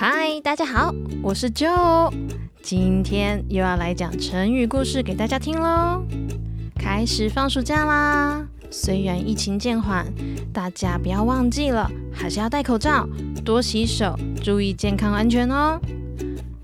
[0.00, 2.12] 嗨，大家好，我是 Joe，
[2.62, 6.04] 今天又要来讲成语故事给大家听喽。
[6.76, 10.06] 开始放暑假啦，虽然疫情渐缓，
[10.52, 13.08] 大家不要忘记了，还是要戴口罩、
[13.44, 15.80] 多洗手，注意健康安全哦。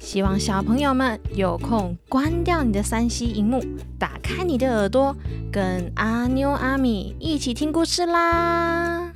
[0.00, 3.64] 希望小朋友们有空关掉你的三 C 荧幕，
[3.96, 5.14] 打开你的耳朵，
[5.52, 9.12] 跟阿妞阿米一起听故事啦。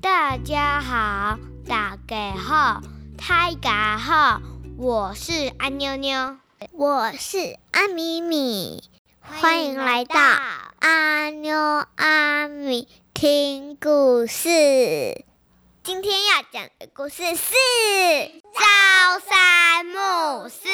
[0.00, 2.80] 大家好，大家好，
[3.18, 4.40] 大家好，
[4.78, 6.38] 我是安妞妞，
[6.72, 8.82] 我是阿米米，
[9.20, 10.16] 欢迎来到
[10.78, 15.24] 阿妞阿米听故事。
[15.82, 17.52] 今天要讲的故事是
[18.54, 20.68] 朝三暮四。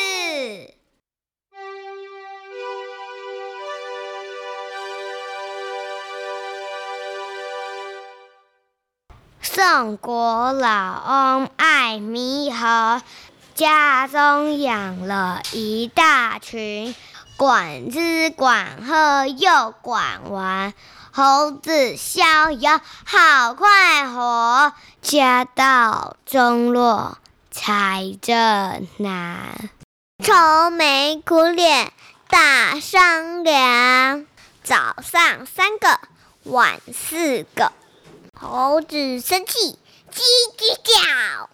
[9.45, 13.03] 宋国老翁爱猕猴，
[13.55, 16.95] 家中养了一大群，
[17.37, 20.73] 管吃管喝又管玩，
[21.13, 24.73] 猴子逍遥好快活，
[25.03, 27.19] 家道中落
[27.51, 29.71] 财政难，
[30.25, 31.93] 愁眉苦脸
[32.31, 34.25] 大商量，
[34.63, 36.01] 早上三个，
[36.45, 37.71] 晚四个。
[38.47, 39.79] 猴子生气，
[40.13, 40.21] 叽
[40.59, 41.49] 叽叫。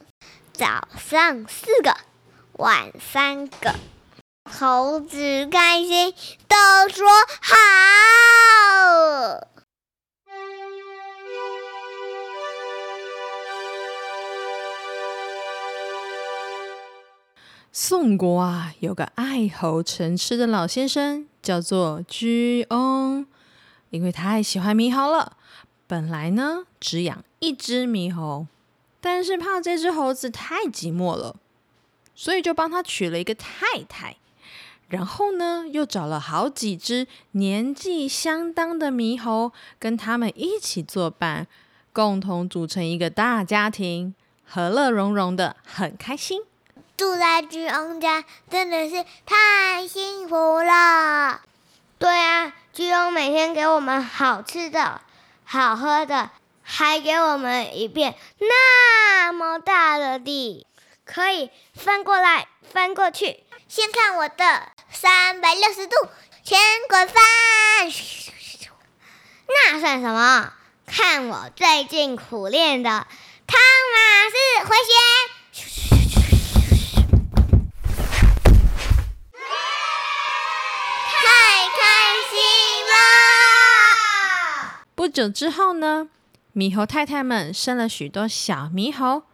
[0.53, 1.97] 早上四个，
[2.55, 3.77] 晚三个。
[4.51, 6.13] 猴子开心，
[6.49, 6.57] 都
[6.93, 7.07] 说
[7.41, 7.55] 好。
[17.71, 23.29] 宋国啊，有个爱猴成痴的老先生，叫做居翁，
[23.91, 25.37] 因为太喜欢猕猴了。
[25.91, 28.47] 本来呢，只养一只猕猴，
[29.01, 31.35] 但是怕这只猴子太寂寞了，
[32.15, 34.15] 所以就帮他娶了一个太太。
[34.89, 41.49] 然后呢，又找了好几只年纪相当的猕猴，跟他们一起作伴，
[41.93, 44.15] 共同组成一个大家庭，
[44.47, 46.43] 和乐融融的，很开心。
[46.97, 51.41] 住在居翁家真的是太幸福了。
[51.99, 55.01] 对啊，居翁每天给我们好吃的。
[55.53, 56.31] 好喝的，
[56.63, 60.65] 还给我们一片那么大的地，
[61.05, 63.43] 可以翻过来翻过去。
[63.67, 65.97] 先看我的三百六十度
[66.45, 66.57] 全
[66.89, 67.25] 滚翻，
[69.49, 70.53] 那算什么？
[70.87, 73.59] 看我最近苦练的汤
[73.93, 75.30] 马斯回旋。
[85.11, 86.09] 久之后呢，
[86.55, 89.25] 猕猴太太们生了许多小猕猴。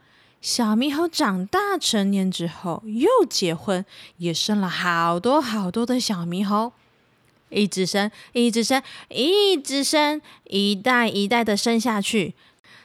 [0.41, 3.85] 小猕猴长大成年之后，又结婚，
[4.19, 6.73] 也生了好多好多的小猕猴，
[7.49, 12.35] 一直生，一直生，一直生，一代一代的生下去。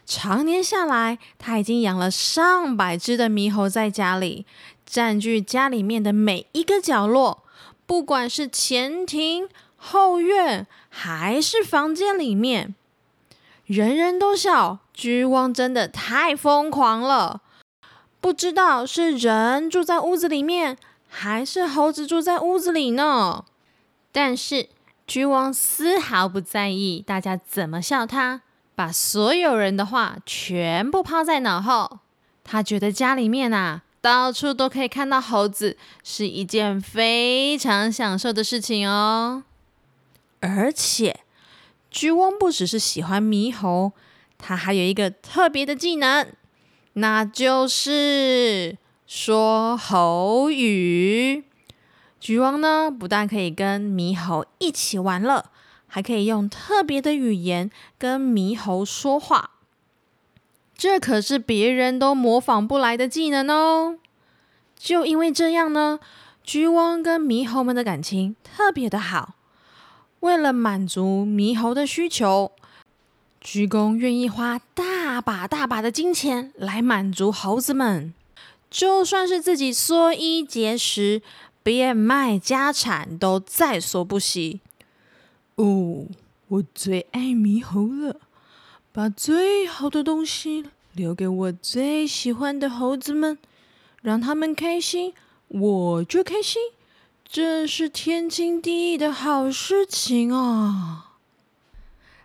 [0.06, 4.46] 常年下来，他已经养了上百只的猕猴在家里，
[4.86, 7.44] 占据家里面的每一个角落，
[7.86, 9.48] 不管是前庭。
[9.84, 12.76] 后院还是房间里面，
[13.72, 14.80] 人人都笑。
[14.94, 17.42] 居翁真的太疯狂了，
[18.20, 20.78] 不知道是人住在屋子里面，
[21.08, 23.46] 还是猴子住在屋子里呢？
[24.12, 24.68] 但是
[25.08, 28.42] 居翁丝毫不在意大家怎么笑他，
[28.76, 32.00] 把所有人的话全部抛在脑后。
[32.44, 39.44] 他觉得家里面啊，到处都可以看到猴子，是一件非常享受的事情哦。
[40.42, 41.22] 而且，
[41.92, 43.92] 居翁不只是喜欢猕猴，
[44.38, 46.26] 他还有一个特别的技能，
[46.94, 51.44] 那就是说猴语。
[52.18, 55.46] 居翁呢，不但可以跟猕猴一起玩乐，
[55.88, 59.52] 还可以用特别的语言跟猕猴说话。
[60.78, 63.98] 这可是别人都模仿不来的技能哦。
[64.78, 66.00] 就因为这样呢，
[66.44, 69.36] 居翁跟猕猴们的感情特别的好。
[70.22, 72.52] 为了满足猕猴的需求，
[73.40, 78.14] 鞠躬愿意花大把大把的金钱来满足猴子们，
[78.70, 81.24] 就算是自己缩衣节食，
[81.64, 84.62] 变卖家产都在所不惜。
[85.56, 86.06] 哦，
[86.50, 88.22] 我最爱猕猴了，
[88.92, 93.40] 把最好的东西留给我最喜欢的猴子们，
[94.04, 95.14] 让他们开心，
[95.48, 96.62] 我就开心。
[97.34, 101.12] 这是天经地义的好事情啊！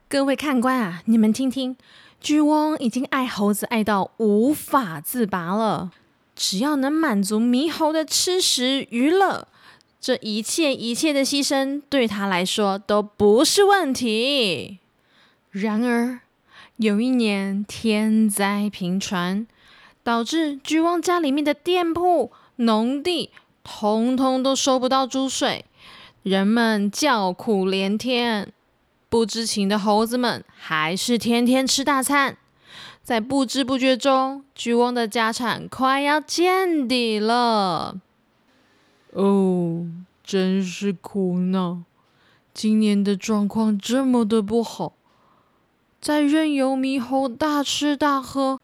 [0.08, 1.76] 各位看官啊，你们听听，
[2.20, 5.92] 巨翁已经爱猴子爱到无法自拔了。
[6.34, 9.46] 只要能满足猕猴的吃食娱乐，
[10.00, 14.80] 这一切一切的牺牲对他来说都不是问题。
[15.52, 16.18] 然而，
[16.78, 19.46] 有一年天灾频传，
[20.02, 23.30] 导致巨翁家里面的店铺、农地
[23.68, 25.64] 通通都收不到猪水，
[26.22, 28.52] 人们叫苦连天。
[29.08, 32.36] 不知情的猴子们还是天天吃大餐。
[33.02, 37.96] 在不知不觉中，巨翁的家产快要见底了。
[39.12, 39.86] 哦，
[40.22, 41.78] 真是苦恼！
[42.54, 44.92] 今年的状况这么的不好，
[46.00, 48.60] 再任由猕猴大吃大喝，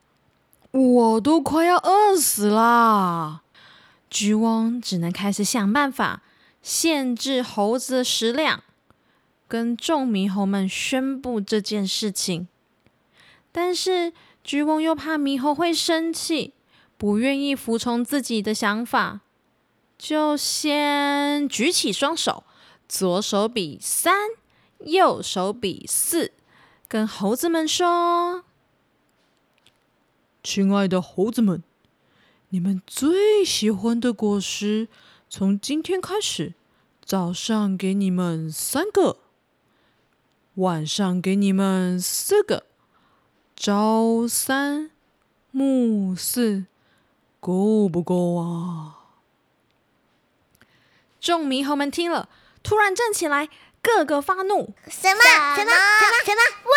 [0.71, 3.43] 我都快要饿死啦！
[4.13, 6.21] 橘翁只能开始想办法
[6.63, 8.63] 限制猴子的食量，
[9.49, 12.47] 跟众猕猴们宣布这件事情。
[13.51, 14.13] 但是，
[14.45, 16.53] 橘翁又怕猕猴会生气，
[16.99, 19.21] 不愿意服从自己的想法，
[19.97, 22.45] 就先举起双手，
[22.87, 24.15] 左手比三，
[24.81, 26.33] 右手比四，
[26.87, 28.45] 跟猴子们说
[30.45, 31.63] ：“亲爱的猴子们，
[32.53, 34.89] 你们最喜欢的果实，
[35.31, 36.53] 从今天开始，
[37.03, 39.17] 早上给你们三个，
[40.57, 42.67] 晚上给你们四个。”
[43.57, 44.91] 朝三
[45.51, 46.67] 暮四，
[47.41, 48.99] 够不够啊？
[51.19, 52.29] 众猕猴们听了，
[52.63, 53.49] 突然站起来，
[53.83, 55.23] 个个发怒：什么
[55.57, 55.75] 什么什么
[56.25, 56.43] 什么？
[56.65, 56.73] 为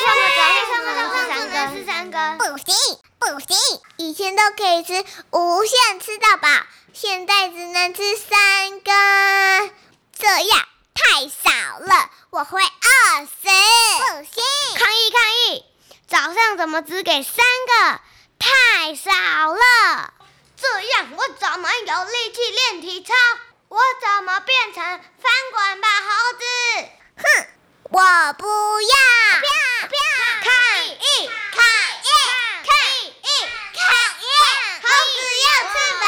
[0.00, 2.38] 什么为什么早上只能吃三根？
[2.38, 2.74] 不行
[3.18, 3.56] 不行！
[3.98, 6.48] 以前都可以吃无限吃到饱，
[6.94, 9.74] 现在只能吃三根，
[10.18, 13.48] 这样太少了，我会饿死！
[14.08, 14.42] 不行！
[14.78, 15.64] 抗议抗议！
[16.08, 18.00] 早上怎么只给三个？
[18.38, 20.14] 太少了！
[20.56, 23.12] 这样我怎么有力气练体操？
[23.68, 26.08] 我怎么变成翻滚吧猴
[26.38, 26.44] 子？
[27.16, 27.22] 哼！
[27.90, 28.00] 我
[28.34, 28.94] 不要！
[29.40, 29.50] 不要！
[29.88, 30.00] 不要！
[30.42, 30.48] 抗
[30.86, 31.28] 议！
[31.52, 31.58] 抗
[32.02, 32.10] 议！
[32.64, 32.68] 抗
[33.22, 33.28] 议！
[33.74, 33.84] 抗
[34.22, 34.36] 议！
[34.82, 36.04] 猴子要吃饱！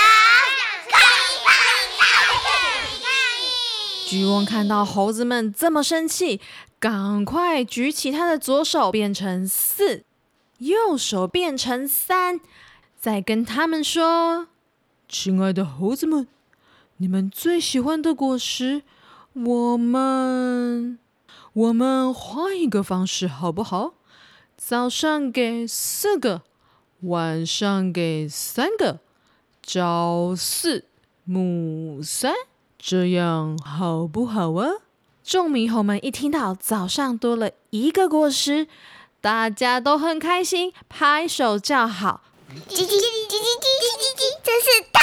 [0.93, 0.97] 抗
[1.29, 1.37] 议！
[1.45, 2.03] 抗
[2.35, 3.03] 议！
[3.03, 3.07] 抗
[3.43, 4.09] 议！
[4.09, 6.41] 巨翁看到猴子们这么生气。
[6.81, 10.05] 赶快举起他的左手，变成四，
[10.59, 12.41] 右手变成三，
[12.97, 14.47] 再跟他们说
[15.11, 16.29] ：“亲爱的猴子们，
[17.01, 18.83] 你们最喜欢的果实，
[19.33, 20.99] 我们，
[21.53, 23.95] 我们换一个方式好不好？
[24.57, 26.43] 早上给四个，
[27.03, 28.99] 晚上给三个，
[29.63, 30.87] 朝四
[31.23, 32.35] 暮三，
[32.77, 34.69] 这样好不好啊？”
[35.23, 38.67] 众猕猴们一听到早上多了一个果实，
[39.21, 42.23] 大家都很开心，拍手叫好。
[42.69, 44.99] 叽叽叽叽叽叽叽叽叽，真是太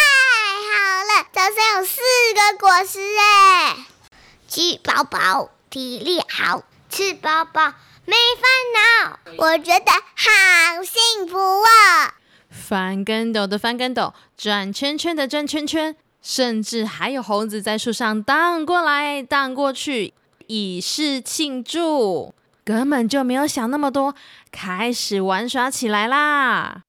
[0.76, 1.28] 好了！
[1.32, 2.02] 早上有四
[2.34, 3.86] 个果实哎，
[4.48, 7.74] 吃饱饱，体力好，吃饱饱
[8.04, 8.44] 没烦
[8.76, 12.16] 恼，我觉得好幸福啊！
[12.50, 15.96] 翻跟斗的翻跟斗，转圈圈的转圈圈。
[16.22, 20.16] 甚至还有猴子在树上荡过来荡过去，
[20.48, 22.34] 以示庆祝，
[22.64, 24.16] 根本就没有想那么多，
[24.52, 26.82] 开始玩耍起来啦！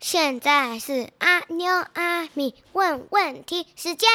[0.00, 4.08] 现在是阿妞阿咪问问题时间。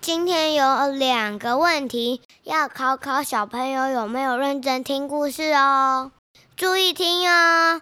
[0.00, 6.10] 今天有两个问题要考考小朋友有没有认真听故事哦，
[6.56, 7.80] 注意听哦。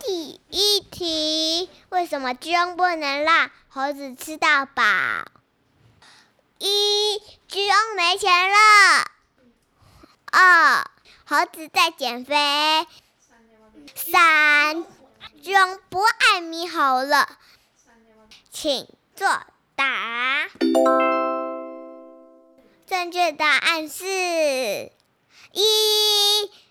[0.00, 4.82] 第一题：为什么居翁不能让猴子吃到饱？
[6.58, 9.06] 一、居翁没钱了；
[10.30, 10.90] 二、
[11.24, 12.34] 猴子在减肥；
[13.94, 14.84] 三、
[15.42, 17.38] 居翁不爱猕猴了。
[18.50, 19.28] 请作
[19.76, 20.48] 答。
[22.86, 24.04] 正确答案是
[25.52, 25.62] 一，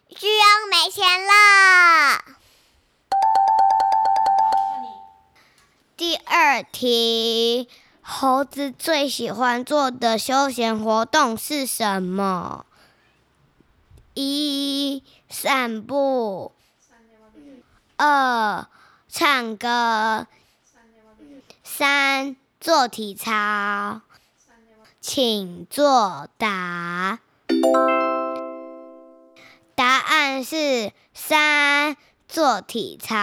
[0.10, 2.22] 居翁没钱了。
[5.98, 7.70] 第二题，
[8.01, 12.65] 猴子最喜欢做的休闲活动是什么？
[14.13, 16.51] 一，散步；
[17.98, 18.68] 二，
[19.08, 20.27] 唱歌。
[21.63, 24.01] 三做体操，
[25.00, 27.20] 请作答。
[29.74, 31.96] 答案是三
[32.27, 33.15] 做体操。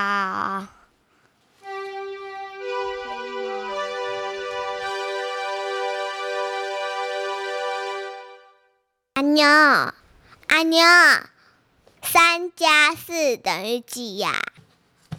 [9.13, 9.47] 阿妞，
[10.49, 10.83] 阿妞，
[12.03, 14.41] 三加四等于几呀？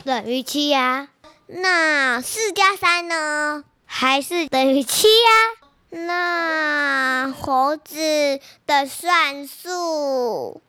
[0.04, 1.10] 等于七呀。
[1.48, 3.64] 那四加三呢？
[3.86, 6.02] 还是等于七呀？
[6.08, 10.62] 那猴子的算术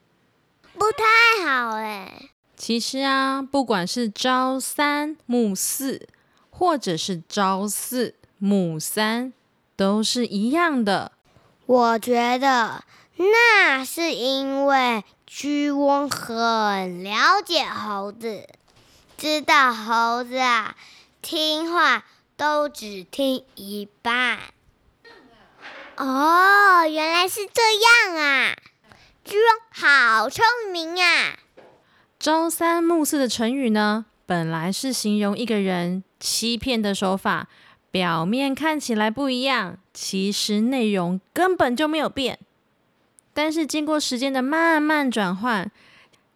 [0.74, 2.30] 不太好哎。
[2.56, 6.06] 其实啊，不管是朝三暮四，
[6.50, 9.32] 或者是朝四暮三，
[9.74, 11.12] 都是一样的。
[11.66, 12.84] 我觉得
[13.16, 18.48] 那是因为居翁很了解猴子，
[19.18, 20.74] 知道猴子啊
[21.20, 24.38] 听话都只听一半。
[25.98, 27.60] 哦，原来是这
[28.08, 28.56] 样啊！
[29.22, 31.34] 居翁好聪明啊！
[32.18, 37.48] 朝三暮四的成语呢，本来是形容一个人欺骗的手法，
[37.90, 42.38] 表面看起来不一样，其实内容根本就没有变。
[43.32, 45.70] 但是经过时间的慢慢转换，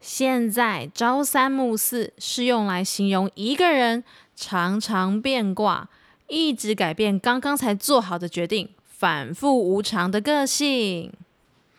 [0.01, 4.05] 现在朝三暮四是用来形容一个人
[4.37, 5.89] 常常变卦，
[6.29, 8.71] 一直改变刚刚才做好的决定。
[8.97, 11.13] 反复无常的个性，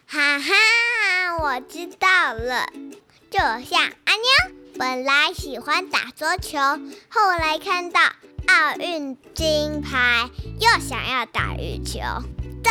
[0.06, 0.54] 哈哈，
[1.42, 2.68] 我知道了。
[3.32, 6.60] 就像阿妞，本来喜欢打桌球，
[7.10, 8.00] 后来看到
[8.48, 10.30] 奥运金牌，
[10.60, 12.00] 又想要打羽球，
[12.64, 12.70] 这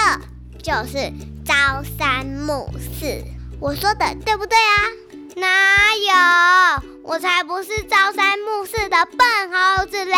[0.63, 1.11] 就是
[1.45, 3.23] 朝三暮四。
[3.61, 4.89] 我说的对不对啊？
[5.37, 6.83] 哪有？
[7.03, 10.17] 我才不是朝三暮四的笨猴子嘞！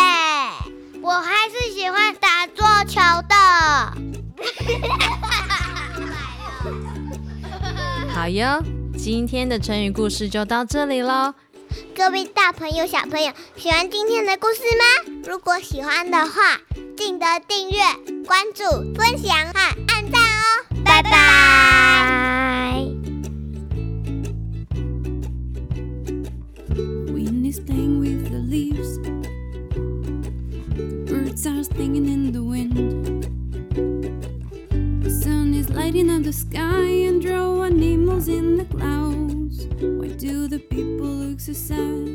[1.01, 3.35] 我还是喜欢打桌球的。
[8.13, 8.63] 好哟，
[8.97, 11.33] 今天的成语故事就到这里喽。
[11.95, 14.83] 各位大朋友、小朋友，喜欢今天的故事吗？
[15.25, 16.59] 如果喜欢的话，
[16.95, 17.79] 记得订阅、
[18.25, 18.63] 关注、
[18.95, 19.96] 分享和按
[20.97, 21.11] 拜拜。
[27.13, 28.97] Wind is playing with the leaves.
[31.07, 32.73] Birds are singing in the wind.
[35.03, 39.67] The sun is lighting up the sky and drawing animals in the clouds.
[39.79, 42.06] Why do the people look so sad?